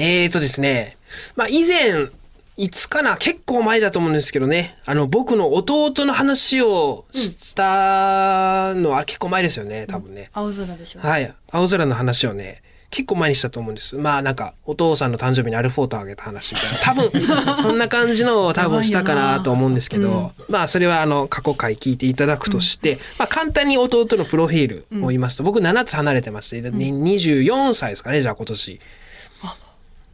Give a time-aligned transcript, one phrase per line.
[0.00, 0.96] えーとですね、
[1.34, 2.08] まあ以前、
[2.56, 4.76] いつかな結構前だと思うんですけどね。
[4.86, 10.30] あの、僕の弟の話をしたのは結構前ですよね、多分ね。
[10.32, 11.00] 青空でしょ。
[11.00, 11.34] はい。
[11.50, 13.96] 青空の話をね、結構前にしたと思うんです。
[13.96, 16.78] まあなんか、お父さんの誕生日にアルフォートをあげた話みたいな。
[16.78, 28.80] 多分、そんな感じのを多分したかなと思うんですけど、まあそれはあの、過去回聞いていただくとして、まあ簡単に弟のプロフィールを言いますと、僕7つ離れてまして、で24歳ですかね、じゃあ今年。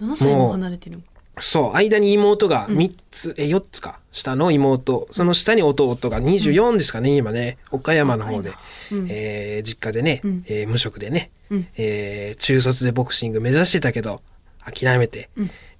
[0.01, 1.01] 7歳も離れてる。
[1.41, 8.53] そう、間に妹が3つ、え、4つか、下の妹、その下に弟が24ですかね、今ね、岡山の方で、
[9.09, 11.31] えー実家でね、えー無職でね、
[11.77, 14.21] えー中卒でボクシング目指してたけど、
[14.65, 15.29] 諦めて、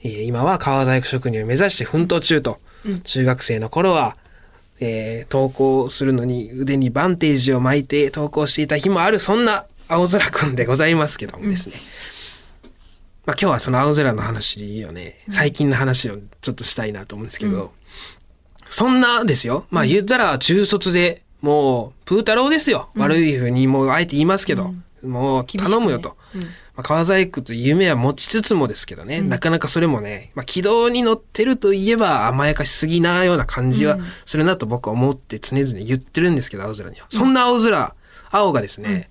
[0.03, 2.59] えー今は革細工職人を目指して奮闘中と、
[3.05, 4.17] 中学生の頃は、
[4.81, 11.77] えー登校するのに腕にバンテージを巻いて登校していた日もある、そんな青空くんでございますけどもですね。
[13.27, 17.73] まあ今日はその青空の話をね、最近の話をちょっとしたいなと思うんですけど、
[18.69, 19.67] そんなですよ。
[19.71, 22.91] まあ言ったら中卒でもうプー太郎ですよ。
[22.97, 26.17] 悪いふうにもうあえて言いますけど、もう頼むよと。
[26.75, 37.07] まあ、革細工という夢は持ちつつもですけどね、なかなかそれもね、まあ、軌道に乗ってるといえば甘やかしすぎなような感じはするなと僕は思って常々言ってるんですけど、青空には。
[37.11, 37.95] そんな青空、
[38.31, 39.09] 青がですね、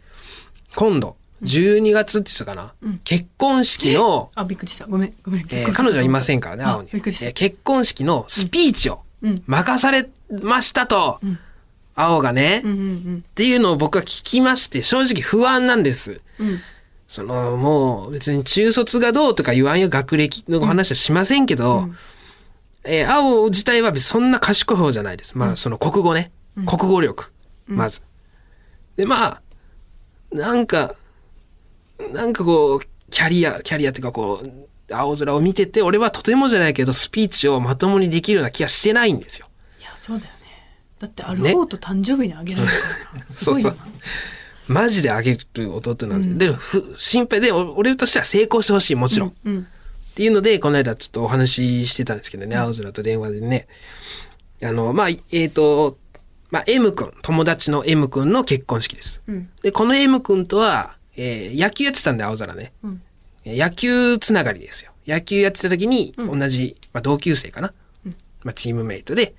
[0.75, 4.85] 今度、12月って言ってたかな、結婚式の、あ、びっくりした。
[4.87, 5.41] ごめん、ごめん。
[5.49, 6.89] えー彼女はいませんからね、あ青に。
[6.93, 10.09] びっくりしたえー結婚式のスピーチをうん任され
[10.41, 11.19] ましたと、
[11.95, 16.21] 青がね、うんうんっていうのを僕は聞きまして、正直不安なんです。
[16.39, 16.47] うん。
[16.49, 16.59] うん。
[17.07, 21.89] その、もう別に中卒がどうとか言わんよ、学歴の話はしませんけど、
[22.85, 25.37] えー青自体はそんな賢い方じゃないです。
[25.37, 26.31] まあ、その国語ね。
[26.65, 27.31] 国語力。
[27.67, 28.01] まず。
[28.97, 29.41] で、まあ、
[30.31, 30.95] なんか、
[32.11, 39.47] なんかこう、キャリア、キャリアっていうかこう、青空を見てて、俺はとてもじゃないけど、スピーチをまともにできるような気がしてないんですよ。
[39.79, 40.39] いや、そうだよね。
[40.99, 42.77] だってアルフォート誕生日にあげられるか
[43.17, 43.23] ら。
[43.25, 43.77] すごいよな。
[44.67, 49.33] マジであげる弟なんで、で、ふ心配で、お俺としては成功してほしい、もちろん。
[49.45, 49.67] うん。
[50.11, 53.67] っていうので、この間ちょっとお話ししてたんですけどね、青空と電話でね。
[54.61, 55.97] あの、まあ、えっ、と、
[56.49, 59.21] まあ、M 君、友達の M 君の結婚式です。
[59.27, 59.49] うん。
[59.63, 62.73] で、この M 君とは、えー野球やってたんで、青空ね。
[62.83, 63.01] うん。
[63.45, 64.91] えー野球つながりですよ。
[65.07, 67.73] 野球やってた時に、同じ、まあ、同級生かな。
[68.43, 69.35] まあ、チームメイトで、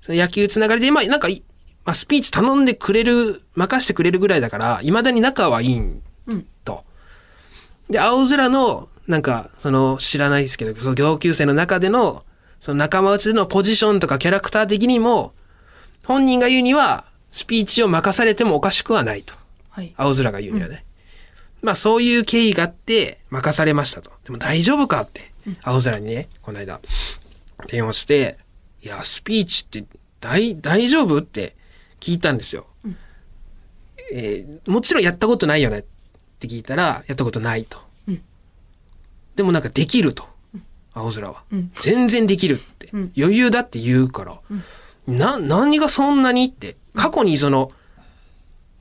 [0.00, 1.42] その野球つながりで、まあ、なんかい、
[1.84, 6.46] まあ、スピーチ頼んでくれる、任してくれるぐらいだから、未だに仲はいいんうん。
[6.64, 6.84] と。
[7.88, 12.24] で、青空の、なんか、その、知らないですけど、その同級生の中での、
[12.60, 15.32] その仲間内でのポジションとかキャラクター的にも、
[16.06, 19.34] 本人が言うには、スピーチを任されてもおかしくはないと。
[19.70, 19.92] はい。
[19.96, 20.84] 青空が言うにはね。
[21.62, 24.10] まあそういう経緯があって任されましたと。
[24.24, 25.32] でも大丈夫かって、
[25.62, 26.80] 青空にね、この間、
[27.68, 28.38] 電話して、
[28.82, 29.84] いや、スピーチって
[30.20, 31.56] 大、大丈夫って
[32.00, 32.66] 聞いたんですよ。
[34.12, 35.84] えーもちろんやったことないよねっ
[36.40, 37.78] て聞いたら、やったことないと。
[38.08, 38.22] うん。
[39.36, 40.28] でもなんかできると。
[40.92, 41.70] 青空は、うん。
[41.74, 43.12] 全然できるって、うん。
[43.16, 44.40] 余裕だって言うから、
[45.06, 47.70] な、何がそんなにって、過去にその、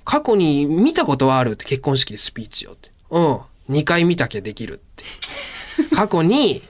[0.10, 2.90] 過去に見たことはあるって結婚式でスピーチをって。
[3.12, 3.40] うん。
[3.70, 5.04] 2回見たきゃできるって。
[5.96, 6.64] 過去に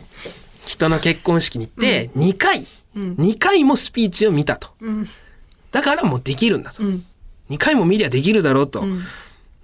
[0.65, 2.67] 人の結婚式に行って2回、
[2.97, 4.71] うん2回もスピーチを見たと。
[4.81, 5.09] うん。
[5.71, 6.83] だからもうできるんだと。
[6.83, 7.05] うん。
[7.49, 8.81] 2回も見りゃできるだろうと。
[8.81, 9.05] うん。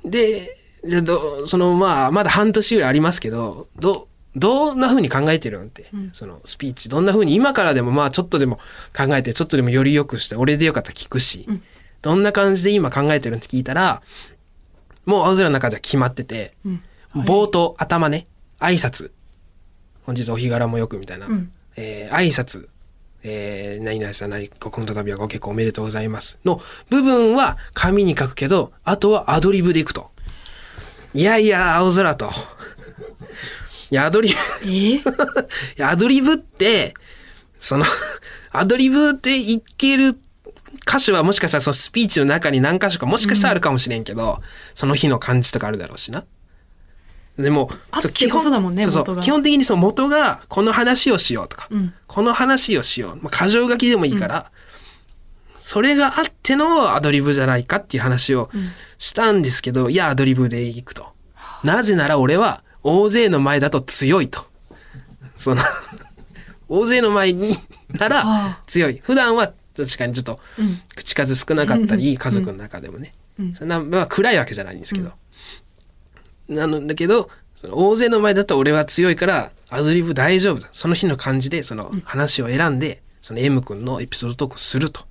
[0.06, 4.07] で、じゃあど、そのまあ、まだ半年ぐらいありますけど、ど、
[4.38, 8.57] どんな風に考えてるのって、うんそのスピーチ、どんな風に今からでもまあちょっとでも
[8.96, 11.63] 考えて、ちょっとでもより良くして、俺でよかったら聞くし、うん
[12.06, 14.04] どんな感じで今考えてるのって聞いたら、
[15.08, 16.84] もう青空の中では決まってて、うん。
[17.16, 18.28] 冒頭、頭ね、
[18.60, 19.10] 挨拶。
[20.04, 21.26] 本日お日柄もよくみたいな。
[21.26, 22.68] うんえー挨拶。
[23.24, 26.38] えー、何々さん、何、ご婚と旅はご結婚おめでとうございます。
[26.46, 26.62] の
[26.92, 30.12] 部分は紙に書くけど、あとはアドリブでいくと。
[31.16, 32.32] いやいや、青空と。
[33.90, 34.68] いや、アドリブ、え？
[34.68, 35.02] ー、 い
[35.78, 36.94] やアドリブって、
[37.58, 37.86] その、
[38.51, 40.16] アドリブっていける
[40.86, 44.42] 箇所はもしかしたらそのスピーチの中に何箇所かもしかしたらあるかもしれんけど、
[44.74, 46.26] その日の感じとかあるだろうしな。
[47.38, 53.16] でも、そうこそだもんねそう基本的にその元がこの話をしようとか、うんこの話をしよう。
[53.22, 54.52] まあ、箇条書きでもいいから、
[55.58, 58.50] それがあってのアドリブじゃないかっていう話を
[59.00, 61.08] したんですけど、いや、アドリブでいくと。
[61.64, 64.46] なぜなら俺は大勢の前だと強いと。
[65.36, 65.62] その、
[66.70, 67.58] 大勢の前に
[67.90, 69.02] ならあ強い。
[69.04, 70.80] 普段は確かにちょっとうん。
[70.95, 73.13] 口数少なかったり、家族の中でもね。
[73.39, 73.54] うん。
[73.54, 75.12] そんな、まあ暗いわけじゃないんですけど。
[76.48, 77.30] なのだけど、
[77.72, 80.69] 大勢の前だと俺は強いからアドリブ大丈夫だ。
[80.72, 85.01] その日の感じでその話を選んで、その M 君のエピソードトークをすると、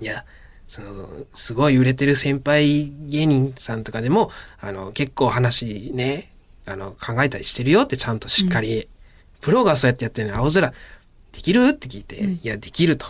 [0.00, 0.24] いや
[0.66, 6.32] そのすごい売れてる先輩芸人さんとかでもあの結構話ね
[6.66, 8.88] あの考えたりしてるよってちゃんとしっかり、
[9.40, 10.72] プロがそうやってやってるのに青空
[11.30, 11.68] できる？
[11.68, 13.06] って聞いて、いやできると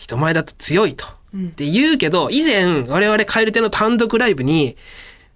[0.00, 4.76] 人前だと強いと、って言うけど以前我々蛙亭の単独ライブに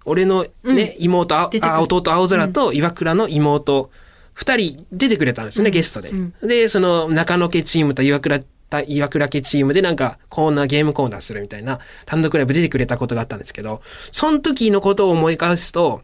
[0.05, 1.73] 俺のね、妹あ出てくる。
[1.73, 3.91] あ弟青空と岩倉の妹
[4.33, 6.11] 二人出てくれたんですよね、ゲストで。
[6.41, 13.81] でその中野家チームと岩倉た岩倉家チームでなんかコーナーゲームコーナーするみたいな単独ライブ出てくれたことがあったんですけど
[14.11, 16.01] その時のことを思い返すと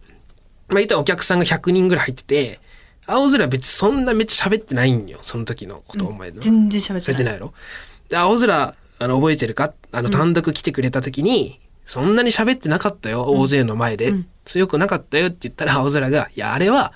[0.68, 2.60] まあ言ったらお客さんが100人ぐらい入ってて
[3.08, 6.42] 青空別にそんなめっちゃ喋ってないんよその時のことを思えるの。
[6.42, 7.02] 全然喋ってない。
[7.02, 7.54] されてないやろ？
[8.12, 9.74] で青空あの覚えてるか？
[9.92, 14.14] あの単独来てくれた時に、そんなに喋ってなかったよ大勢の前で、
[14.46, 16.94] 強くなかったよって言ったら青空が「いやあれは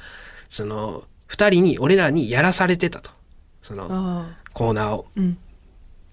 [0.49, 3.09] その2人に俺らにやらされてた」と。
[3.63, 5.07] そのあコーナーを。
[5.17, 5.37] あうん。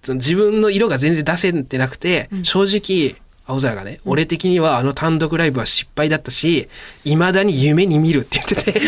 [0.01, 6.69] その自分の色が全然出せてなくて、正直青空がね、俺的にはあの単独ライブは失敗だったし
[7.03, 8.81] 未だに夢に見るって言ってて。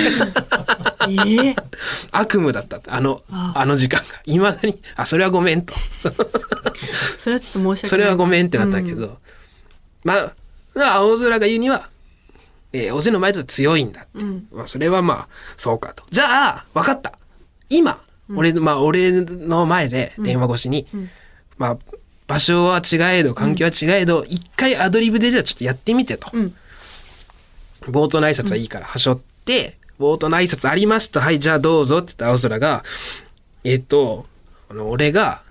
[1.09, 1.55] ええ
[2.11, 2.79] 悪夢だった。
[2.87, 4.05] あのああの時間が。
[4.25, 5.73] 未だに「あそれはごめん」と。
[7.17, 7.89] それはちょっと申し訳ない。
[7.89, 9.17] それはごめんってなったけど、
[10.03, 10.31] ま
[10.75, 11.89] あ、青空が言うには、
[12.73, 14.09] えー、大勢の前だと強いんだって。
[14.19, 14.47] うん。
[14.51, 15.27] まあ、それはまあ、
[15.57, 16.03] そうかと。
[16.11, 17.13] じゃあ、分かった。
[17.69, 18.01] 今、
[18.35, 20.87] 俺、まあ、俺の前で電話越しに、
[21.57, 21.77] まあ、
[22.27, 26.29] 場所は違えど、環境は違えど、一、回アドリブでじゃあちょっとやってみてと。
[26.33, 26.55] うん。
[27.81, 31.21] 冒頭の挨拶はいいから、はしょって、冒頭の挨拶ありました。
[31.21, 32.83] はい、じゃあどうぞって言った青空が、
[33.63, 34.25] えっ、と、
[34.69, 35.43] あの、俺が、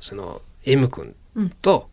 [0.00, 1.14] その、M 君
[1.60, 1.88] と、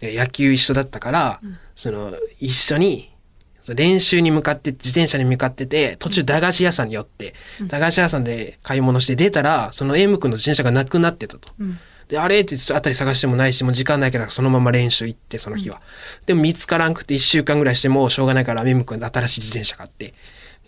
[0.00, 1.40] えー野球一緒だったから、
[1.76, 3.12] その、一緒に、
[3.68, 7.34] 練習に向かって、自転車に向かってて、途中駄菓子屋さんに寄って、
[7.68, 11.50] 駄菓子屋さんで買い物して出たら、その M 君の自転車がなくなってたと。
[12.12, 15.80] で、あれってあたり探してもないし、もう時間ないからそのまま練習行って、その日は。
[16.26, 20.12] でも見つからんくて1週間ぐらいしてもうしょうがないから M 君新しい自転車買って。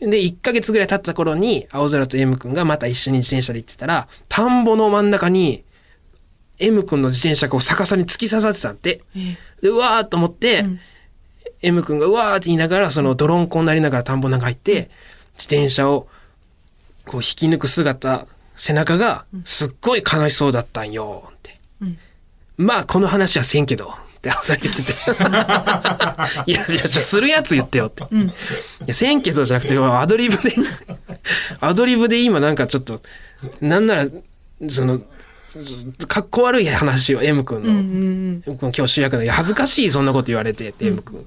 [0.01, 5.65] で、1ヶ月ぐらい経った頃に、青空と M 君がまた一緒に自転車で行ってたら、田んぼの真ん中に、
[6.59, 9.03] M 君の自転車がこう逆さに突き刺さってたんで、
[9.61, 10.65] で、うわーっと思って、
[11.61, 14.89] M 君がうわーって言いながら、その泥んこになりながら田んぼの中入って、
[15.37, 16.09] 自転車を
[17.05, 18.27] こう引き抜く姿、
[18.57, 21.59] 背中がすっごい悲しそうだったんよって。
[22.57, 24.93] まあ、この話はせんけど、って青空言ってて。
[26.47, 28.05] いや、いや、じゃあするやつ言ってよって。
[28.05, 28.07] い
[28.87, 30.55] や、せんけどじゃなくて、アドリブで、
[31.61, 33.03] アドリブで今なんかちょっと、
[33.61, 34.07] なんなら、
[34.69, 35.01] その、
[36.09, 41.25] かっこ悪い話を M 君の、うんうん今日主役だいや恥ずかしいそんなこと言われてって M 君。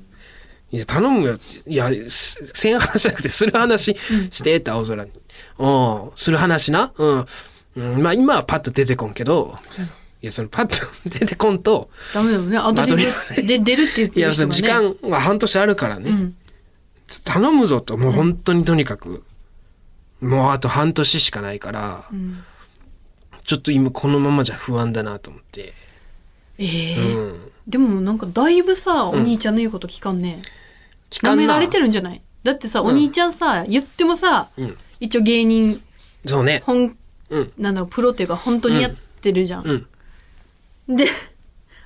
[0.72, 1.40] いや頼むよ。
[1.66, 3.96] いやすせん話じゃなくてする話
[4.30, 5.12] してって青空に。
[5.60, 6.12] うん。
[6.16, 6.92] する話な。
[6.98, 7.25] うん、
[7.75, 9.58] うん、まあ今はパッと出てこんけど
[10.22, 12.58] いやそのパッと出てこんとダメだよね。
[12.58, 13.06] アドリ
[13.36, 14.86] ブで出るって言っていやそる人がね。
[14.88, 16.36] の時間は半年あるからね、うん。
[17.24, 19.24] 頼むぞともう本当にとにかく、
[20.19, 22.44] もうあと半年しかないから、ん。
[23.46, 25.74] ちょっと今このままじゃ不安だなと思って、
[26.58, 26.66] え
[27.00, 30.42] えうん、でもなんかだいぶさお兄ちゃんの言うこと聞かんね
[31.09, 32.21] 聞かんな舐められてるんじゃない？
[32.44, 35.81] だってさお兄ちゃんさ言ってもさうん、一応芸人
[36.25, 36.63] そうね。
[36.65, 36.95] 本
[37.30, 37.51] うん。
[37.57, 39.85] なんだろうプロっていうか本当にやってるじゃん、
[40.87, 40.95] うん。
[40.95, 41.07] で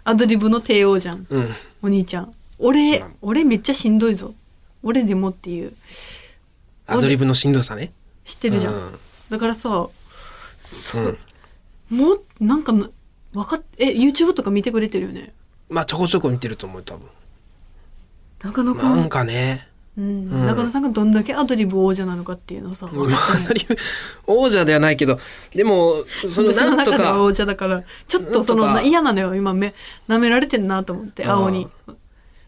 [0.03, 1.49] アドリブの帝王じゃんうん。
[1.83, 2.31] お兄ちゃん。
[2.59, 3.15] 俺、うん。
[3.21, 4.33] 俺めっちゃしんどいぞ。
[4.83, 5.73] 俺でもっていう。
[6.87, 7.91] アドリブのしんどさね。
[8.25, 8.99] 知ってるじゃん、うん。
[9.29, 9.87] だからさ
[10.95, 11.97] うん。
[11.97, 12.89] もうなんかな
[13.33, 15.33] わかっえ YouTube とか見てくれてるよね？
[15.69, 17.07] まあちょこちょこ見てると思う多分
[18.43, 19.67] 中野くなんん、かね。
[19.97, 20.05] うん。
[20.05, 20.07] う
[20.37, 20.45] ん。
[20.45, 23.75] 中野さんがどんだけアドリブ王者なのかっていうのをさ分かってアドリブ
[24.25, 25.19] 王者ではないけど
[25.53, 25.95] でも
[26.27, 27.21] そのなんとか。
[27.21, 29.35] 王者だからちょっとそのな嫌なのよ。
[29.35, 29.73] 今め
[30.07, 31.67] 舐められてんなと思って青に。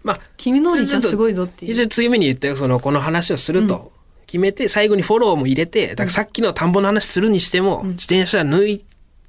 [0.03, 1.71] まあ君のお兄ちゃんすごいぞっていう。
[1.71, 3.91] 一応強めに言ったよそのこの話をすると
[4.25, 8.83] 決めて最後にフォローも入れてだからさっきの田んぼの話するにしても、自転車抜い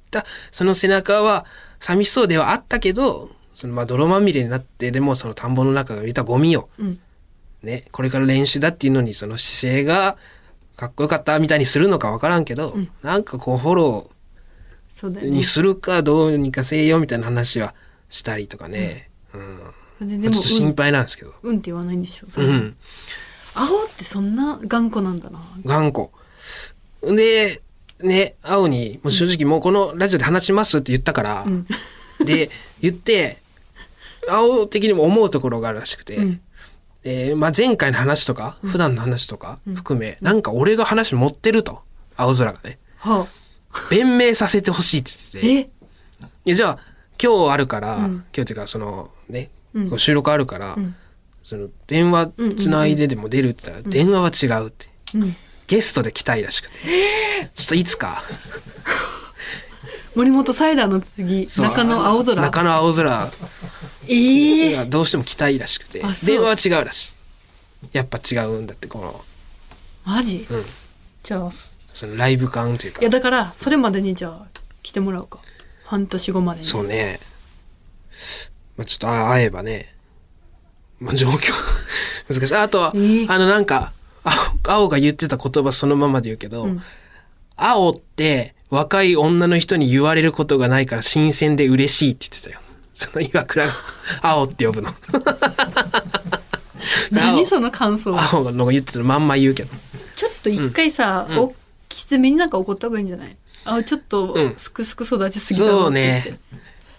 [0.09, 1.45] たその背中は
[1.79, 6.99] 寂しそうではあったけどそのまあ泥まみれになってでもその田んぼの中が浮いたゴミを、うん。
[7.63, 10.17] ね、これから練習だっていうのにその姿勢が
[10.75, 17.73] かっこよかったみたいにするのか分からんけど、なんかこうフォローにするかどうにかせよみたいな話は
[18.09, 19.09] したりとかね、
[19.99, 20.07] うん。
[20.07, 21.33] ででもちょっと心配なんですけど。
[21.41, 22.75] うん、うんって言わないんでしょそれうん。
[23.53, 25.39] 青ってそんな頑固なんだな。
[25.65, 26.09] 頑固。
[27.01, 27.61] で、
[28.01, 31.65] ね、青に、もう正直もうこのラジオで話しますって言ったから、ん。
[32.25, 32.49] で、
[32.81, 33.41] 言って、
[34.29, 36.41] 青的にも思うところがあるらしくて、うん。
[37.03, 41.81] えーまあ、前回の話とか、普段の話とか含め、なんか俺が話持ってると。
[42.17, 42.79] 青空がね。
[42.97, 43.27] は
[43.91, 45.71] 弁明させてほしいってあ、言って
[46.45, 46.51] て。
[46.51, 46.53] え？
[46.53, 46.79] じゃあ
[47.21, 48.03] 今日あるから、うん。
[48.03, 49.99] 今日っていうかそのね、うん。
[49.99, 50.95] 収録あるから、ん。
[51.43, 54.87] その電話つないででも出るって言ったら、電話は違うって。
[55.13, 55.35] うん。
[55.67, 56.77] ゲストで来たいらしくて、
[57.55, 58.23] ちょっといつか。
[60.15, 62.41] 森本サイダーの次、中野青空。
[62.41, 63.31] 中野青空
[64.07, 65.99] ええがどうしても来たいらしくて。
[66.25, 67.97] 電話は違うらしい。
[67.97, 69.23] やっぱ違うんだってこの、
[70.05, 70.45] マジ？
[70.49, 70.65] うん、
[71.23, 73.01] じゃあ、いそのライブ感というか。
[73.03, 74.47] やだから、それまでにじゃあ、
[74.83, 75.39] 来てもらうか。
[75.85, 76.67] 半年後までに。
[76.67, 77.19] そうね。
[78.77, 79.93] まあ、ちょっとあ会えばね、
[80.99, 81.53] まあ、状況
[82.29, 82.55] 難しい。
[82.55, 83.31] あとは、えー。
[83.31, 83.93] あのなんか、
[84.23, 86.81] 青青が言ってた言葉そのままで言うけど、うん。
[87.55, 92.59] 青って若い女の人に言われることがないから新鮮で嬉しいって言ってたよ。
[92.95, 93.73] その岩倉が
[94.21, 94.89] 青って呼ぶの。
[97.11, 98.15] 何その感想。
[98.19, 99.71] 青がの言ってたのまんま言うけど。
[100.15, 101.55] ちょっと一回さ、うんお
[101.87, 103.37] きつめになんか怒った方がいいんじゃない？
[103.65, 106.31] あ、ちょっとうん、すくすく育ちすぎたぞそうって言って。
[106.31, 106.39] ね。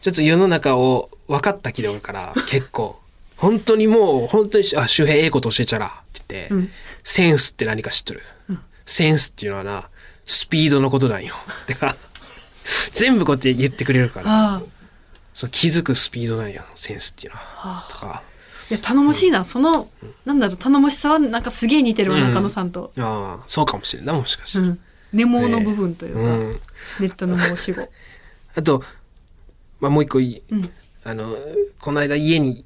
[0.01, 2.99] ちょっと世の中を分かった気でおるから、結構。
[3.37, 6.71] 本当にもう、本当に、あ、周平ええこと教えちゃら、って言って、うん
[7.05, 8.23] センスって何か知っとる？
[8.87, 9.85] センスっていうのはな、
[10.25, 11.35] スピードのことなんよ。
[11.67, 11.97] だから、
[12.93, 14.63] 全部こうやって言ってくれるから。
[15.37, 17.87] そう気づくスピードなんよ、センスっていうのは。
[17.87, 18.23] あとか、
[18.71, 19.45] いや、頼もしいな。
[19.45, 19.91] その、
[20.25, 22.91] なんだろう、頼もしさはなんかすげえ似てるわ、うん中野さんと。
[22.97, 24.61] ああ、そうかもしれんな、もしかして。
[24.61, 24.79] うん。
[25.13, 26.61] ネモの部分というか、うん。
[27.01, 27.87] ネットの申し子。
[28.57, 28.83] あと、
[29.79, 30.71] まあ、もう一個いい、うん。
[31.05, 31.37] あの、
[31.81, 32.65] この間家に、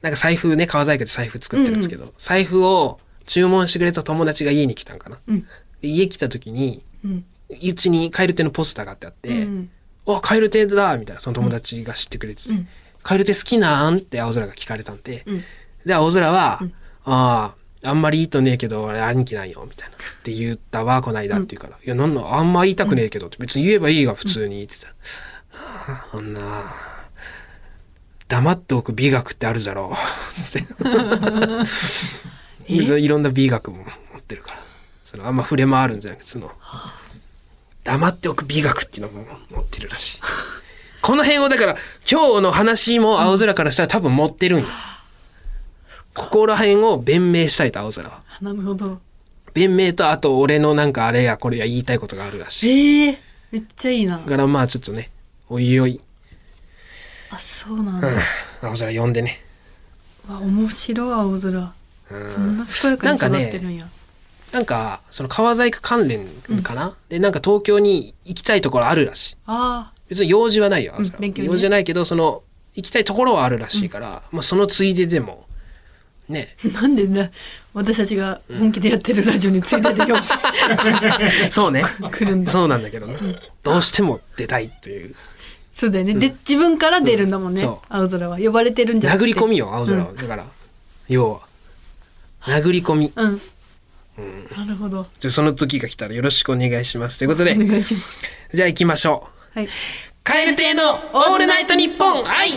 [0.00, 5.18] なんか財布ね、川細工で財布作ってるんですけど、財布を注文してくれた友達が家に来たんかな。
[5.28, 5.46] うん。
[5.80, 7.24] で家来た時に、うん。
[7.48, 9.70] うちに蛙亭のポスターがあってあって、うん
[10.06, 12.68] お、蛙亭だみたいな、その友達が知ってくれてて、うん。
[13.02, 13.98] 蛙亭好きなん？
[13.98, 15.44] って青空が聞かれたんで、うん。
[15.86, 16.72] で、青空は、うん。
[17.04, 19.96] ああ、あんまりいいとねえけど、俺兄貴なんよ、みたいな。
[19.96, 23.38] って言ったわ、こないだって言うから、いや、なんの、あんま言いたくねえけど、って。
[23.38, 25.88] 別に言えばいいが、普通に、って言った。
[25.88, 26.40] ら、はあ、あんな、
[28.28, 30.68] 黙っておく美学ってあるじゃろう、つって。
[32.68, 33.78] いろんな美学も
[34.12, 34.60] 持ってるから。
[35.04, 36.50] そのあんま触れ回るんじゃなくて、その、
[37.84, 40.20] 黙っておく美学っていうのも持ってるらしい。
[41.00, 41.76] この辺をだから、
[42.10, 44.66] 今日の話も青空からしたら多分持ってるんよ。
[46.14, 48.22] ここら辺を弁明したいと青空は。
[48.40, 49.00] なるほど。
[49.54, 52.70] 弁明とあと俺のなんかあれやこれや言いたいことがあるらしい。
[52.70, 53.18] ええ
[53.50, 54.24] めっちゃいいなだ。
[54.24, 55.10] からまあちょっとね、
[55.48, 56.00] おいおい、
[57.30, 58.08] あ、そうなんだ。
[58.62, 59.42] 青空呼んでね。
[60.28, 61.72] あ、面白い、青空。
[62.28, 63.80] そんな健やかに育ってるんや。
[63.80, 63.94] なんか、
[65.10, 66.26] その川細工関連
[66.62, 69.36] かな、で、なんか東京に行きたいところあるらしい。
[69.46, 72.42] あ別に用事はないよ、青空は勉強にね用事はないけど、その、
[72.74, 75.46] 行きたいところはあるらしいから、まあそのついででも、
[76.28, 76.56] ね。
[76.64, 76.68] あ。
[76.82, 77.30] なんでな、
[77.74, 80.16] 私たちが本気でやってるラジオについてでよ、
[81.50, 81.84] そうね。
[82.10, 82.50] 来るんだ。
[82.50, 83.16] そうなんだけどね。
[83.62, 85.14] どうしても出たいという。
[85.72, 86.14] そうだよね。
[86.14, 87.66] で、自分から出るんだもんね。
[87.88, 88.38] 青空は。
[88.38, 90.12] 呼ばれてるんじゃなくて殴り込みよ、青空は。
[90.12, 90.44] だから、
[91.08, 91.40] 要は。
[92.42, 93.12] 殴り込み。
[93.14, 93.40] うん。
[94.18, 95.06] なるほど。
[95.18, 97.18] じゃあその時が来たらよろしくお願いします。
[97.18, 98.26] ということでお、願いします。
[98.52, 99.58] じゃあ行きましょう。
[99.58, 99.68] はい。
[100.22, 100.82] カエル亭の
[101.14, 102.50] オールナイトニッポン愛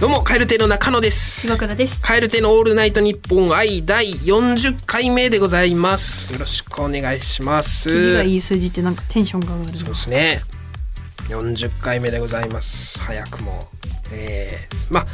[0.00, 1.46] どうも、カエル亭の中野です。
[1.46, 2.00] 岩倉です。
[2.00, 6.32] カエル亭のオールナイトニッポン愛第40回目でございます。
[6.32, 7.90] よろしくお願いします。
[7.90, 10.59] 次がいい数字ってなんかテンションが上がるそうなですね。
[11.30, 13.00] 40回目でございます。
[13.00, 13.68] 早くも。
[14.12, 15.06] えー、まあ、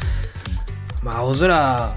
[1.02, 1.94] まあ、青空は、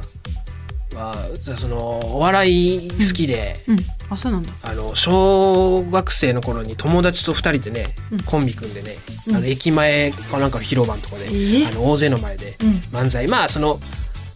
[1.56, 3.78] その、お笑い好きで、うん。
[4.10, 4.52] あ、そうなんだ。
[4.62, 8.24] あの、小学生の頃に友達と二人でね、うん。
[8.24, 8.96] コンビ組んでね、
[9.28, 9.36] うん。
[9.38, 11.70] あの、駅前かなんかの広場のとこで、ー。
[11.70, 12.70] あの、大勢の前でうん。
[12.92, 13.80] 漫才、まあ、その、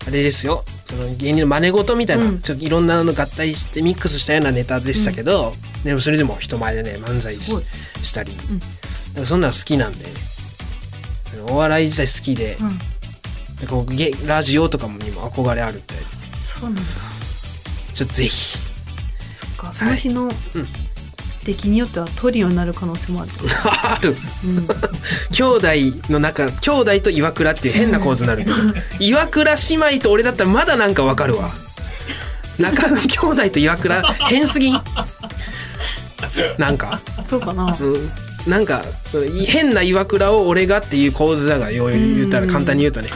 [0.07, 2.39] あれですよ、その芸人の真似事みたいな、うん。
[2.39, 8.31] ちょっといろんなの合体してミックスしたようなネタでしたけど、でもそれでも人前でね、漫才したり、
[9.21, 10.05] かそんなの好きなんで、
[11.33, 12.77] あのお笑い自体好きで、うん。
[13.59, 16.03] でこうゲラジオとかにも憧れあるみたいで、
[16.37, 16.81] そうなんだ。
[17.93, 18.57] ちょっとぜひ、
[19.35, 19.71] そっか。
[19.71, 20.31] その日の
[21.45, 23.31] 出来によってはトリオになる可能性もある。
[23.65, 24.15] ある。
[24.45, 24.67] うん。
[25.31, 25.67] 兄弟
[26.11, 28.55] の中兄弟と岩倉っていう変な構図になるけど。
[28.99, 31.51] 岩倉姉妹と俺だったらまだなんかわかるわ。
[32.57, 34.81] 中野兄弟と岩倉変すぎん？
[36.57, 37.75] なんか、そうかな。
[37.79, 38.11] うん、
[38.47, 43.07] なんかその変な岩倉を俺がっていう構図だがよう言ったら簡単に言うとね。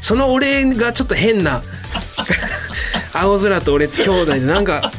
[0.00, 1.62] その俺がちょっと変な
[3.12, 4.90] 青空と俺って兄弟でなんか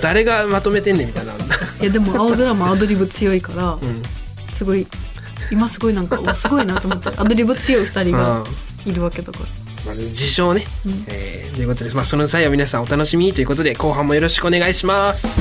[0.00, 1.36] 誰がまとめてんねんみたいな、い
[1.84, 4.02] やでも青空もアドリブ強いから、うん、
[4.52, 4.86] すごい
[5.50, 8.44] 今すごいなんかおすごいなと思ってアドリブ強い二人が
[8.86, 9.44] いるわけだから。
[9.84, 10.64] まあ、自称ね、
[11.08, 15.36] えーということで、まあ、その際は皆さんお楽しみにということで後半もよろしくお願いします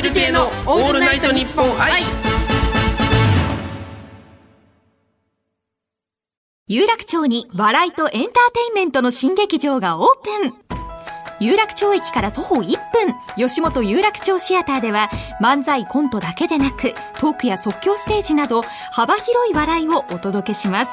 [0.00, 2.04] 蛙亭のオールナイトニッポン愛。
[6.68, 8.30] 有楽町に笑いとエンターテ
[8.68, 10.54] インメントの新劇場がオープン。
[11.40, 12.78] 有楽町駅から徒歩1分。
[13.36, 15.10] 吉本有楽町シアターでは
[15.42, 18.62] 漫才コントだけでなくトークや即興ステージなど
[18.92, 20.92] 幅広い笑いをお届けします。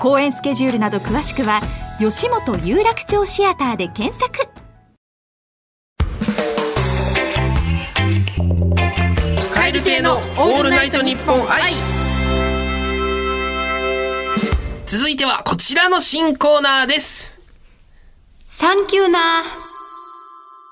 [0.00, 1.60] 公演スケジュールなど詳しくは
[1.98, 4.48] 吉本有楽町シアターで検索。
[9.76, 11.74] 蛙亭のオールナイトニッポン愛。
[14.86, 17.38] 続いてはこちらの新コーナーです。
[18.46, 19.42] サンキューな。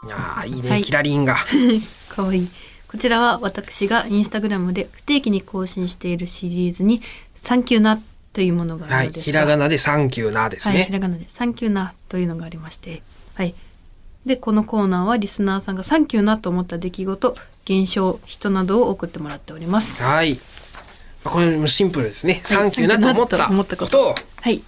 [0.07, 0.83] いやーいいね、はい。
[0.83, 1.37] キラリンが。
[2.09, 2.49] かわいい。
[2.89, 7.03] こちらは私がインスタグラムで不定期に更新しているシリーズに
[7.37, 8.01] サンキューな
[8.33, 13.03] というものがあはいるのですひらがなでサンキューなですはい、ね、ひらがなでサンキューなというのがありまして、
[13.35, 13.55] はい。
[14.25, 20.03] で、このコーナーはリスナーさんがサンキューなと思った出来事、現象、人などを送ってもらっております。
[20.03, 20.39] はい。
[21.25, 22.43] これもシンプルですね。
[22.45, 24.63] サンキューなと思った思ったこことを、はい。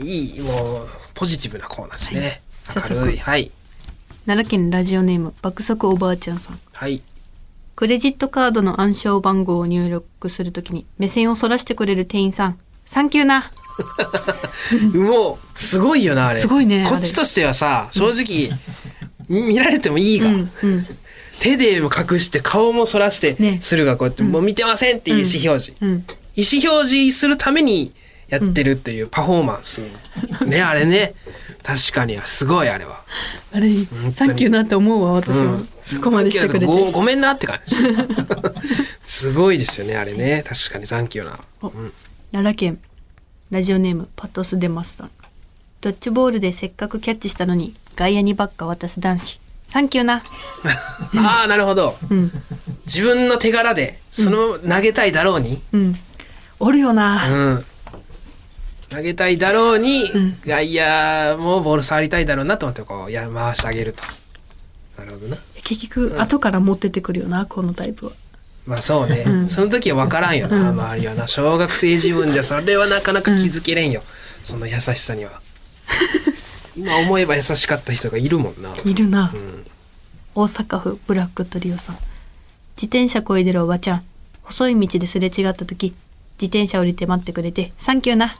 [0.00, 2.40] いい、もう、ポジティブなコーナーですね。
[2.68, 3.18] 早速明るい。
[3.18, 3.50] はい。
[4.26, 6.60] 奈良県ラジオネーム、爆速おばあちゃんさん。
[6.72, 7.02] はい。
[7.74, 12.58] クレジットカードの暗証番号を入力するときに目線をそらしてくれる店員さん。
[12.84, 13.50] サンキューな。
[14.94, 16.40] もう、すごいよな、あれ。
[16.40, 18.50] すごいねこっちとしてはさ、正直、
[19.28, 20.86] 見られてもいいが、うん、うん、
[21.40, 25.76] 手でも隠して顔もそらしてねするがこうやって、もう見てませんっていう意思表示。
[25.80, 26.04] うん。
[26.36, 27.92] 意思表示するために
[28.28, 29.80] やってるっていうパフォーマンス。
[30.46, 31.14] ね、あれね。
[31.62, 33.02] 確かに、すごい、あれは。
[33.52, 33.68] あれ、
[34.12, 35.54] サンキューなって思うわ、私も。
[35.54, 36.66] うんそこまでしてくれて。
[36.66, 37.74] ごごめんなって感じ
[39.02, 41.92] すごいですよねあれね確かにサンキューな、うん、
[42.30, 42.80] 奈良県
[43.50, 45.10] ラジオネームパトスデマスさん
[45.80, 50.22] ドッジボールでせっかくキャッチしたのに外野にばっか渡す男子サンキューな。
[51.16, 51.96] ああなるほど。
[52.10, 52.32] うん。
[52.86, 55.94] 自分の手柄でそのまま投げたいだろうに、うん。
[56.58, 57.64] おるよな、うん。
[58.88, 60.38] 投げたいだろうに、ん。
[60.44, 64.02] 外野もボール触りたいだろうなと思ってこうや回してあげると。
[64.98, 65.36] なるほどな。
[65.62, 68.12] 結局後から持ってってくるよなこのタイプは。
[68.66, 71.26] まあそうね、その時は分からんよな、周りはな。
[71.26, 74.02] 小学生自分じゃそれはなかなか気づけれんよ、
[74.42, 75.40] その優しさには。
[76.76, 78.74] 今思えば優しかった人がいるもんな。
[78.84, 79.57] いるな、ん
[80.38, 81.96] 大阪府ブラックトリオさん。
[82.76, 84.04] 自転車こいでるおばちゃん。
[84.44, 85.96] 細い道ですれ違った時
[86.40, 88.32] 自転車降りて待ってくれてサンキューな。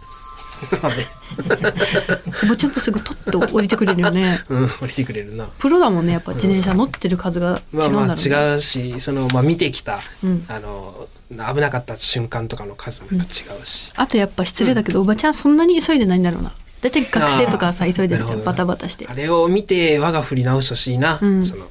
[2.44, 4.38] おばちゃんとすぐとっと降りてくれるよね。
[4.48, 5.46] うん降りてくれるな。
[5.58, 10.44] プロだもんねやっぱ自転車乗ってる数が違うんまあだろうね、まあ違うしその、まあ、見てきた、うん。
[10.46, 11.08] あの
[11.52, 16.52] 危なかった瞬間とかの数もやっぱ違うし、あとやっぱ失礼だけど、おばちゃんそんなに急いでないんだろうな。
[16.80, 18.44] だいたい学生とかさ、急いでるじゃん。
[18.44, 19.08] バタバタして。
[19.08, 19.14] あ。
[19.14, 21.44] れを見て我が振り直してほしいな、うん。
[21.44, 21.66] その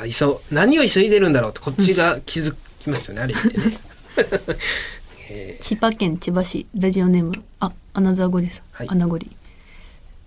[0.00, 3.78] あ急何を急いでるんだろうってこっちが気づきますよね、あれってね
[5.30, 8.62] え千葉県千葉市、ラジオネーム、あ、アナザーゴリさん。
[8.72, 9.30] はいアナゴリ。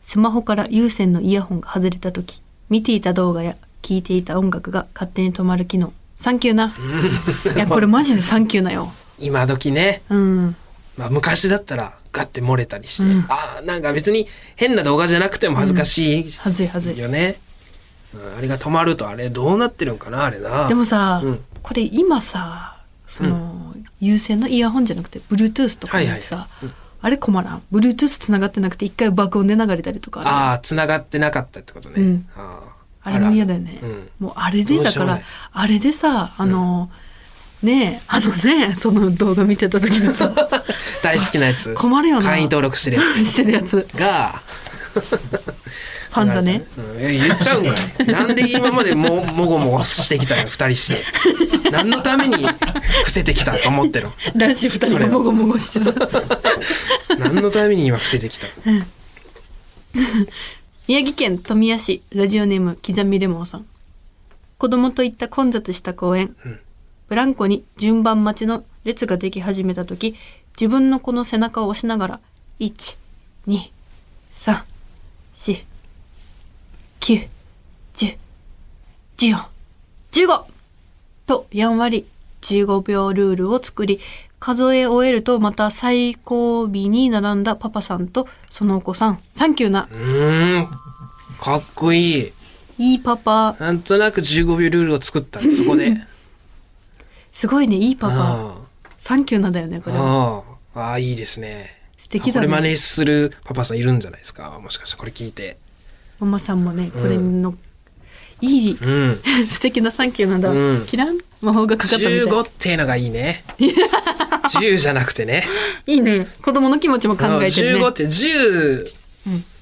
[0.02, 5.94] スマホから有線のイヤホンが外れた時、見ていた動画や聴いていた音楽が勝手に止まる機能。
[6.16, 6.74] サンキューな。
[7.56, 8.94] いや、これマジでサンキューなよ。
[9.20, 10.56] ー今時ね、うん。
[10.98, 16.98] まあ、昔だったらガッて漏れたりして、うんあーなんか別に変な動画じゃなくても恥ずかしいはずいはずい。
[16.98, 17.45] よね、うん
[18.38, 20.68] あれが止まるとあれどうなってるんかなあれな。
[20.68, 21.44] でもさ、うん。
[21.62, 27.62] これ今さその、有線のイヤホンじゃなくて Bluetooth とかにさ、はいはいあれ困らん。
[27.72, 32.28] Bluetooth つながってなくて一回爆音で流れたりとかあああ繋がってなかったってことね、うん。
[33.04, 36.90] あれも嫌だよね、うんもうあれでだからあれでさあの、
[37.62, 40.34] ねえあのねその動画見てた時にさ
[41.04, 41.76] 大好きなやつ。
[41.76, 42.24] 困るよな。
[42.24, 43.98] 会員登録してるや してるやつつ。
[43.98, 44.42] が
[46.16, 47.02] ファンザね、うん。
[47.02, 47.74] いや言っちゃうんか
[48.04, 51.04] いなんで今までももごもごしてきたよ二人して。
[51.72, 52.56] 何のために伏
[53.12, 54.06] せてきたと思ってる。
[54.08, 55.92] の男子二人がもごもごしてた
[57.20, 58.48] 何のために今伏せてきた？
[58.48, 58.54] の
[60.88, 63.66] 宮城県富谷市ラジオネーム刻みレモンさん。
[64.58, 66.60] 子供と行った混雑した公園、うん。
[67.10, 70.16] ブランコに順番待ちの列ができ始めた時
[70.58, 72.20] 自分の子の背中を押しながら
[79.18, 80.44] 12345101415
[81.28, 82.06] とやんわり
[82.42, 84.00] 15秒ルールを作り
[84.40, 89.20] 数え終えるとまた最後尾に並んだパパさんとそのお子さん。
[89.32, 89.88] サンキューな。
[89.92, 90.68] うーん
[91.40, 92.32] かっこいい。
[92.78, 93.56] いいパパ。
[93.60, 95.96] なんとなく15秒ルールを作ったのそこで。
[97.34, 98.14] すごいねいいパパ。
[98.18, 98.56] あ
[99.00, 99.94] サンキューなんだよねこあ
[100.76, 101.82] れああいいですね。
[101.98, 104.60] 素敵だこれ真似ねするパパさんいるんじゃないですか？
[104.62, 105.58] もしかしてこれ聞いて。
[106.20, 107.56] ママさんもねこれの、
[108.42, 109.20] いいうん。
[109.50, 110.86] 素敵なサンキューなんだ、うん。
[110.88, 112.14] キラン魔法がかかったみたい。
[112.24, 113.44] 15っていうのがいいね。
[113.58, 115.48] 10じゃなくてね。
[115.88, 116.28] いいね。
[116.42, 117.86] 子供の気持ちも考えてるね。
[117.86, 118.92] 15って10、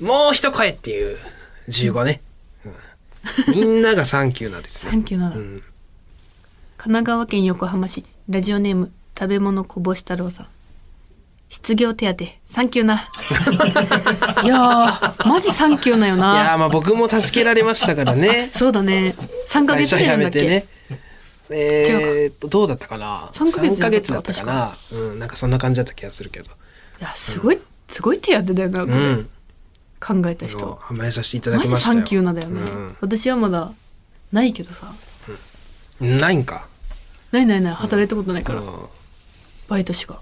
[0.02, 1.18] もう一声っていう。
[1.70, 2.22] 15ね。
[2.66, 3.54] うん。
[3.54, 4.92] みんながサンキューなんですね。
[4.92, 5.64] サンキューなの、うん。
[6.78, 10.48] 神奈川県横浜市ラジオネーム食べ物こぼし太郎さん
[11.54, 12.26] 失業手当。
[12.48, 12.96] サンキューな。
[14.44, 18.50] いやーマジサンキューなよいやまあ僕も助けられましたからね。
[18.56, 19.16] そうだね。
[19.48, 20.66] 3ヶ月でなんだっね。
[21.52, 23.30] えーっと、どうだったかな？
[23.34, 24.76] 三ヶ月三ヶ月だったかな？
[24.94, 26.46] うん、なんかそんな感じだった気がするけど。
[26.46, 26.50] い
[27.00, 29.30] やすごい、すごい手当だよなこれ、うん。
[30.00, 30.80] 考えた人。
[30.90, 31.94] 甘えさせていただマジきましたよ。
[31.94, 32.62] サンキューなだよね、
[33.00, 33.72] 私はまだ
[34.32, 34.92] ないけどさ。
[36.02, 36.20] うん。
[36.20, 36.66] ないんか。
[37.32, 38.68] ないないない働いたことないから、うん。
[39.68, 40.20] バイトしか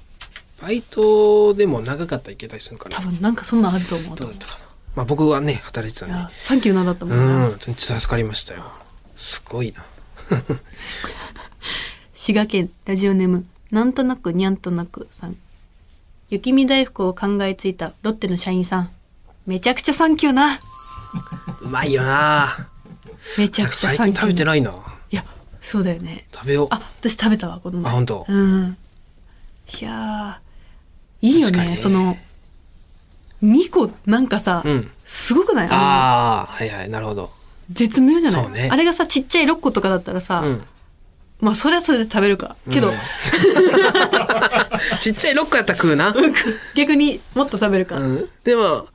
[0.61, 2.97] バイトでも長かったらいけたりするのかな。
[2.97, 4.59] 多分なんかそんなんあると思うどうだったかな。
[4.95, 6.15] まあ僕はね、働いてたんで。
[6.15, 8.63] いやサンキューなだったもうんな、ん、助かりましたよ。
[9.15, 9.83] すごいな。
[12.13, 15.35] 滋賀県ラジオネームなんとなくにゃんとなくさん。
[16.29, 18.91] 雪見大福を考えついたロッテの社員さん。
[19.47, 20.59] めちゃくちゃサンキューな。
[21.63, 22.69] うまいよな。
[23.37, 24.13] めちゃくちゃサンキュー。
[24.13, 24.71] 最近食べてないな。
[25.11, 25.25] いや
[25.59, 26.27] そうだよね。
[26.31, 26.67] 食べよう。
[26.69, 27.91] あ私食べたわこの前。
[27.91, 28.25] あ本当。
[28.27, 28.77] うん。
[29.79, 30.50] いやー
[31.21, 32.17] いいよねその
[33.43, 34.91] 2個なんかさ、うん。
[35.05, 35.67] すごくない？
[35.67, 37.23] あああ、はいはい、なるほど。
[37.23, 37.29] の
[37.71, 38.69] 絶妙じゃない、ね。
[38.71, 40.61] あれがさちっちゃい6個とかだったらさ、うん。
[41.39, 42.55] まあそれはそれで食べるか。
[42.69, 42.95] けど、う ん
[44.99, 46.13] ちっちゃいロックやったら食うな。
[46.75, 48.29] 逆にもっと食べるか、うん。
[48.43, 48.87] でも、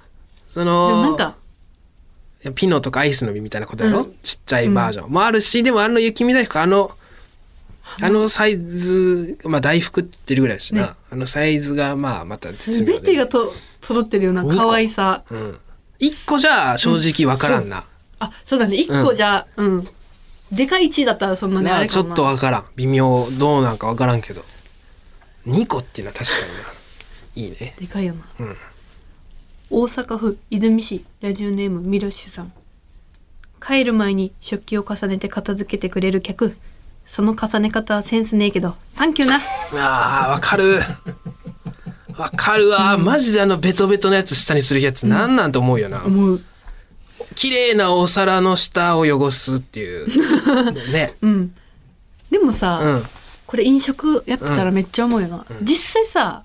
[0.49, 1.35] その、でもなんか
[2.55, 4.15] ピノとかアイスの実みたいなことやろ、うん。
[4.23, 5.11] ちっちゃいバージョン。
[5.11, 6.93] もあるし、でもあの雪見大福、あの、
[8.01, 10.89] あのサイズ、まあ大福って言ってるぐらいだしな、ね。
[11.11, 15.25] あのサイズがまあまた絶妙全でてがと揃ってるような可愛さ。
[15.31, 15.59] うん。
[15.99, 17.85] 一個じゃ正直わからんな。
[18.19, 18.77] あそうだね。
[18.77, 19.89] 1個じゃうん、
[20.53, 21.87] でかい1だったらそんなにあな。
[21.87, 22.65] ちょっとわからん。
[22.77, 24.45] 微妙、どうなんかわからんけど。
[25.47, 26.47] 2個っていうのは確か
[27.37, 27.49] にな。
[27.49, 27.75] いいね。
[27.79, 28.57] でかいよな、うん。
[29.71, 32.53] 大阪府泉市ラジオネームミロッシュさん。
[33.65, 36.57] 帰る前に食器を重ねて片付けてくれる客
[37.07, 39.37] その重ね方はセンスねえけどサンキューな
[39.81, 40.81] ああ、わかる。
[42.17, 42.97] わかるわ。
[42.99, 46.03] マジであのベトベトのやつ下にするやつなんなんと思うよな。
[46.05, 46.41] 思う
[47.35, 50.09] 綺麗なお皿の下を汚すっていう。
[50.93, 51.15] ね。
[51.23, 51.55] うん
[52.31, 53.03] でもさ、うん。
[53.47, 56.43] これ飲食やってたらめっちゃ思うよな、実際さ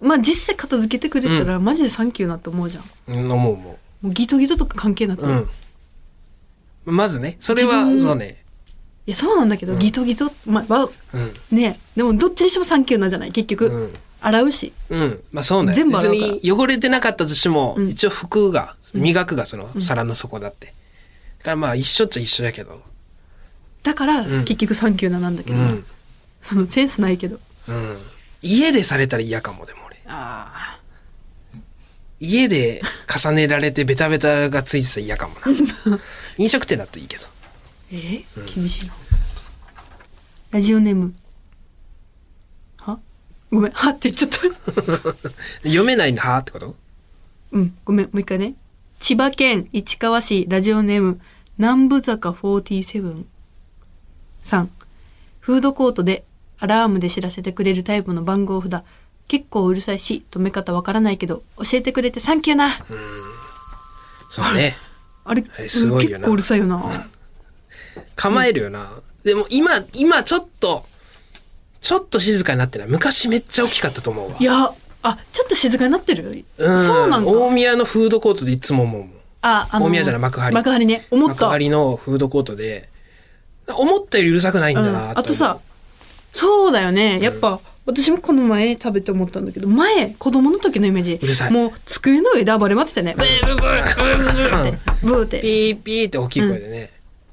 [0.00, 5.48] まあ実際片付けてくれてたらマジでサンキューなって思うじゃんうん思う思もうギトギトとか関係なく、う。
[6.86, 6.96] うん。
[6.96, 8.44] まずね、それは、そうね。
[9.08, 11.56] いやそうなんだけど、ギトギトまあわうん。
[11.56, 13.32] ねでもどっちにしてもサンキューなんじゃない？
[13.32, 15.22] 結局、うん洗うしうん。
[15.32, 15.68] まあそうね。
[15.68, 20.74] 別全部洗うからに汚れてなかったとしても、うん一応服が、磨くがその皿の底だって。
[21.38, 22.82] だからまあ一緒っちゃ一緒やけど。
[23.82, 25.84] だから、ん結局サンキューななんだけど、うん。
[26.42, 27.96] そのセンスないけどうん。
[28.42, 29.96] 家でされたら嫌かも、でも俺。
[30.06, 30.78] あ
[32.20, 35.40] 家で重ねられてベタベタがついてたら嫌かもな。
[36.36, 37.24] 飲食店だといいけど。
[37.90, 38.22] え？
[38.54, 38.94] 厳しいな
[40.50, 41.12] ラジオネーム。
[42.80, 42.98] は？
[43.50, 43.72] ごめん。
[43.72, 43.90] は？
[43.90, 44.38] って言っちゃった。
[45.64, 46.12] 読めない。
[46.12, 46.38] んだ、は？
[46.38, 46.76] ってこと？
[47.52, 47.76] うん。
[47.84, 48.06] ごめん。
[48.06, 48.54] もう一回ね。
[49.00, 51.20] 千葉県市川市ラジオネーム。
[51.56, 53.24] 南部坂47
[54.42, 54.70] さん。
[55.40, 56.24] フードコートで
[56.58, 58.82] アラームで知らせてくれるタイプの番号札。
[59.28, 62.70] 結構うるさいし止め方わからないけど教えてくれてサンキューな。
[64.30, 64.76] そうね。
[65.24, 65.44] あれ？
[65.56, 66.16] あれすごいよな。
[66.18, 66.82] 結構うるさいよな
[68.16, 68.88] 構えるよな。
[69.24, 70.84] でも今、今ちょっと、
[71.80, 72.88] ちょっと静かになってない。
[72.88, 74.36] 昔めっちゃ大きかったと思うわ。
[74.38, 74.44] い。
[74.44, 76.78] やあちょっと静かになってる、うん。
[76.78, 79.12] そうなんか大宮のフードコートでいつも思うもん。
[79.42, 80.52] ああ大宮じゃない幕張。
[80.52, 81.06] 幕張ね。
[81.10, 81.46] 思った。
[81.46, 82.88] 幕張のフードコートで、
[83.68, 85.14] 思ったよりうるさくないんだな、う。
[85.14, 85.18] ん。
[85.18, 85.60] あとさ、
[86.32, 87.20] そうだよね。
[87.20, 91.18] やっぱ、私もこの前食べて思ったんだけど前子供の時のイメージ。
[91.22, 91.50] うるさい。
[91.50, 93.14] もう机の上で暴れ回ってたよね。
[93.16, 94.78] ブーブーブーブーブーって。
[95.02, 95.40] ブーって。
[95.40, 96.90] ピーピーって大きい声でね、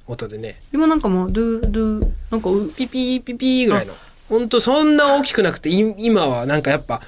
[0.08, 3.94] 音でね、今なんかもうドゥドゥなんかうピピーピピーぐらいの。
[4.30, 7.02] ほんとそんな大きくなくて、い今はなんかやっぱ、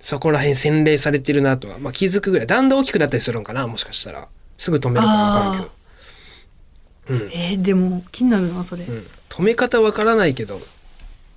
[0.00, 2.46] そこら辺洗練されてるなとは、まあ気づくぐらい。
[2.46, 4.28] だんだん大きくなったりするんかな、もしかしたら。
[4.56, 5.70] すぐ止めるかわからんけど。
[7.10, 7.30] うん。
[7.32, 9.06] えー、でも気になるなそれ、うん。
[9.28, 10.60] 止め方わからないけど、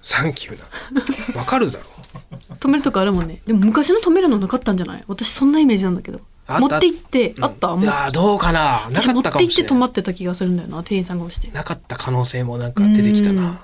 [0.02, 1.40] サンキューな。
[1.40, 2.54] わかるだろう。
[2.56, 5.04] 止めるとこあるもんねでも昔の止めるのなかったんじゃない？
[5.08, 6.22] 私そんなイメージなんだけどあ
[6.60, 8.90] 持って行って、あったもういやーどうかな。
[8.90, 9.54] なか持ったかもしれない。
[9.54, 11.50] って行って止まってた気がするんだよな店員さんが押して。
[11.52, 13.36] なかった可能性もなんか出てきたうん。
[13.38, 13.62] な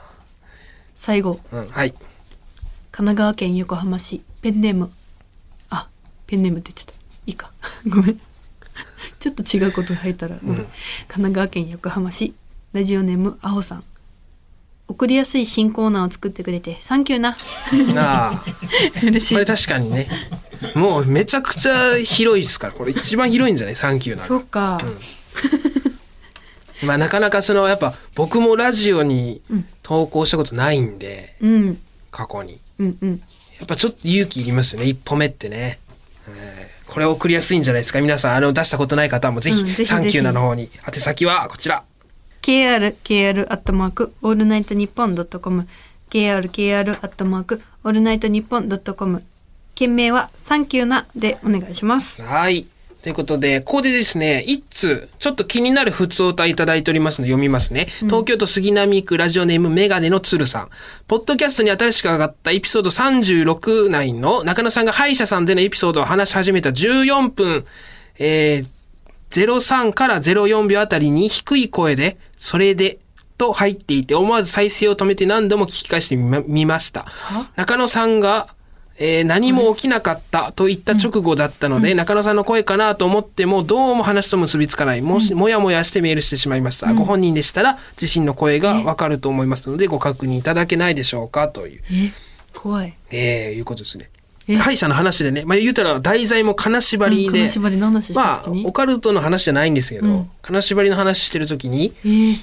[0.96, 1.40] 最後。
[1.52, 1.92] うんはい。
[1.92, 2.02] 神
[2.92, 4.92] 奈川県横浜市ペンネーム。
[5.70, 5.88] あ
[6.26, 7.00] ペンネームって言ってた。
[7.26, 7.52] いいか。
[7.88, 8.20] ごめん。
[9.20, 10.68] ちょっと違うこと入ったらごめん、神
[11.08, 12.34] 奈川県横浜市
[12.74, 13.84] ラジオネームあほさん。
[14.88, 17.36] 送りやすい新コーナーを作ってくれてサンキューな。
[17.94, 18.44] なあ。
[19.04, 19.36] 嬉しい。
[19.36, 20.08] これ確かにね
[20.76, 22.74] もうめちゃくちゃ広いですから。
[22.74, 23.76] これ一番広いんじゃない？
[23.76, 24.80] サンキューならそうか、
[26.84, 29.42] まあなかなかそのやっぱ僕もラジオに
[29.84, 31.82] 投稿したことないんで、うん。
[32.12, 32.60] 過去に。
[32.80, 33.22] うんうん。
[33.60, 34.88] やっぱちょっと勇気いりますよね。
[34.88, 35.80] 一歩目ってね、
[36.30, 38.00] えーこれ送りやすいんじゃないですか？
[38.00, 40.70] 皆さんあの出したことない方もぜひサンキューなの方に。
[40.88, 41.84] 宛先はこちら。
[42.42, 45.68] KR KR アットマークオールナイトニッポンドットコム。
[46.10, 49.22] KR KR アットマークオールナイトニッポンドットコム
[49.78, 52.68] 件名はサンキューなでお願いしますはい。
[53.04, 57.88] ということで、ここでですね、一通、ちょっと気になる普通歌いただいておりますので読みますね。
[58.02, 60.70] 東京都杉並区ラジオネームメガネの鶴さん。
[61.08, 67.66] ポッドキャストに新しく上がったエピソード36内の中野さんが歯医者さんでのエピソードを話し始めた14分、
[68.18, 72.98] えー、03から04秒あたりに低い声で、それで、
[73.38, 77.06] と入っていて、思わず再生を止めて何度も聞き返してみました。
[77.56, 78.56] 中野さんが、
[79.00, 85.02] えー何も起きなかったと言った直後だったので、中野さんの声かなと思っても、どうも話と結びつかない。
[85.02, 86.92] もし、もやもやしてメールしてしまいました。
[86.94, 92.12] ご本人でしたら、自身の声がわかると思いますので、ご確認いただけないでしょうかという、え
[92.54, 92.94] 怖い。
[93.12, 94.10] えーいうことですね。
[94.48, 94.56] え。
[94.56, 97.50] 歯医者の話でね、まあ、言うたら題材も金縛りで、
[98.16, 100.30] まあオカルトの話じゃないんですけど、うん。
[100.42, 102.38] 金縛りの話してる時に、えー。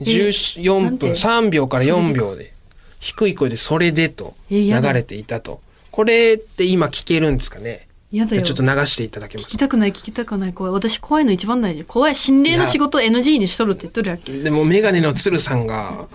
[0.00, 2.52] 14分なんて？3秒から4秒で
[3.00, 5.60] 低い声で「それで」と流れていたと
[5.94, 7.86] これって今聞けるんですかね？
[8.10, 8.42] やだよ。
[8.42, 10.52] ちょっと流していただけます聞きたくない聞きたくない。
[10.52, 12.16] 怖い私怖いの一番大事怖い。
[12.16, 14.36] 心霊の仕事 NG にしとるって言っとるやんけ。
[14.36, 16.08] でもメガネの鶴さんが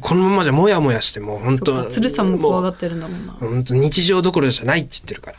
[0.00, 1.90] このままじゃモヤモヤしてもう本当か。
[1.90, 3.34] 鶴さんも怖がもってるんだもんな。
[3.34, 5.36] う本当日常どころじゃないって言ってるから。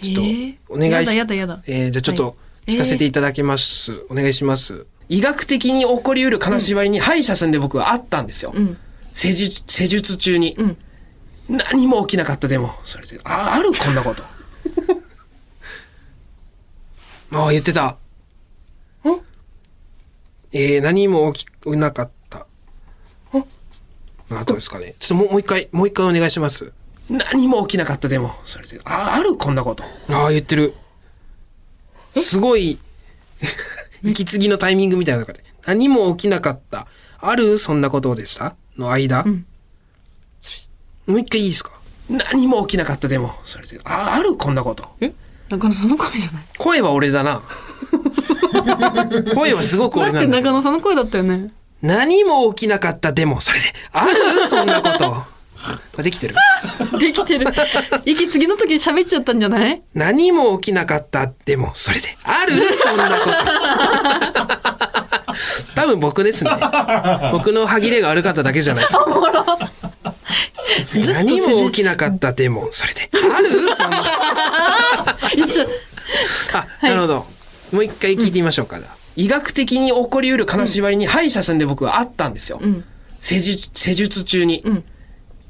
[0.00, 0.56] ちょっとえー？
[0.70, 1.62] お願いし、やだやだやだ。
[1.66, 2.30] えーじゃあちょっとは
[2.66, 2.72] い。
[2.76, 4.86] 聞かせていただきます、お願いします。
[5.10, 8.78] 医学的に起こりうる金縛りに歯医者さんで僕はあったんですよ、うん。
[9.12, 10.76] 施術施術中に、うん
[11.50, 12.72] 何も起きなかったでも。
[12.84, 14.22] それでああるこんなこと。
[17.36, 17.96] ああ言ってた。
[20.52, 20.78] え？
[20.78, 22.46] ー、何も起きなかった。
[24.32, 24.94] あどうですかね。
[25.00, 26.72] ちょっともう一回もう一回お願いします。
[27.08, 28.32] 何も起きなかったでも。
[28.44, 29.82] それでああるこんなこと。
[30.08, 30.74] ああ言ってる。
[32.16, 32.78] すごい
[34.04, 35.42] 息継ぎのタイミングみたいなのがで。
[35.66, 36.86] 何も起きなかった。
[37.18, 38.54] あるそんなことでした？
[38.78, 39.44] の間、ん
[41.10, 41.72] もう一回いいですか？
[42.08, 43.34] 何も起きなかったでも。
[43.44, 44.36] それであある？
[44.36, 44.88] こんなこと。
[45.00, 45.12] え？
[45.48, 46.42] 中野さんの声じゃない？
[46.58, 47.42] 声は俺だな。
[49.34, 51.52] 声はすごくだって俺なんだ中野さんの声だったよね。
[51.82, 53.40] 何も起きなかったでも。
[53.40, 54.46] それである？
[54.48, 55.24] そんなこと。
[56.02, 56.34] できてる？
[56.98, 57.46] できてる。
[58.06, 59.82] 息継ぎの時喋っちゃったんじゃない？
[59.94, 61.72] 何も起きなかったでも。
[61.74, 62.54] それである？
[62.76, 63.30] そんなこと。
[65.74, 66.50] 多分僕ですね。
[67.32, 69.70] 僕の歯切れが悪かっただけじゃないですか
[71.12, 73.10] 何も起きなかったでもそれで。
[73.12, 73.50] ある？
[73.74, 74.04] そんな
[76.52, 77.26] あ、なるほど。
[77.72, 78.80] もう一回聞いてみましょうか、
[79.16, 82.84] 医学的に起こりうる金縛りに歯医者さんで僕はあったんですよ、ん。
[83.20, 84.84] 施術施術中に、ん。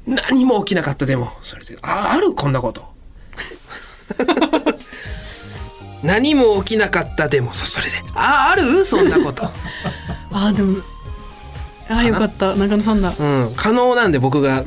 [0.05, 1.77] 何も起きなかったでもそれで。
[1.81, 2.33] あある？
[2.33, 2.85] こんなこと。
[6.03, 7.91] 何も起きなかったでもそそれで。
[8.15, 8.83] あある？
[8.85, 9.43] そんなこと。
[10.33, 10.81] あーでも
[11.91, 12.55] あーよかった。
[12.55, 13.13] 中野さんだ。
[13.19, 13.53] うん。
[13.55, 14.63] 可能なんで僕が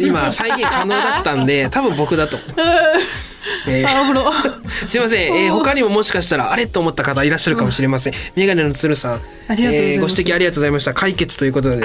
[0.00, 2.36] 今再現可能だったんで 多分僕だと。
[2.36, 8.12] 思います、えー すいません、えー他にももしかしたらあれと思った方いらっしゃるかもしれません。
[8.36, 9.76] メガネの鶴さん、ありがとうございます。
[9.78, 10.94] えーご指摘ありがとうございました。
[10.94, 11.84] 解決ということでね。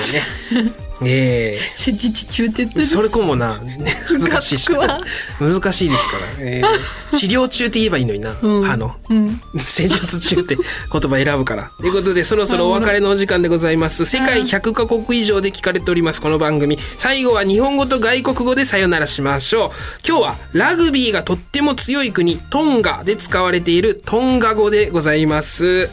[1.01, 8.95] え施術中って言ってるーそれこもな、ね難しいし難しいですから、えー治療中って言えばいいのにな、うん歯の。
[9.09, 11.71] うん施術中って言葉選ぶから。
[11.77, 14.05] ということで、そろそろお別れのお時間でございます。
[14.05, 16.77] 世界100カ国以上で聞かれております、この番組。
[16.97, 19.69] 最後は日本語と外国語でさよならしましょう。
[20.07, 25.89] 今日はラグビーがとっても強い国、トンガで使われているトンガ語でございます。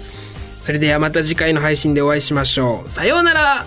[0.60, 2.90] それではまた次回の配信でお会いしましょう。
[2.90, 3.64] さようなら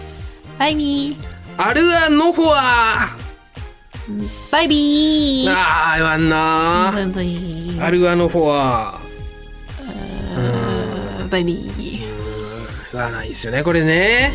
[0.57, 1.17] バイビ
[1.57, 6.91] アルアノフォアーバイビーあー言わんな。
[7.13, 8.99] バイビー ʻalu ā nofo ā
[11.29, 12.05] バイビー
[12.93, 14.31] 言わないですよね、これね。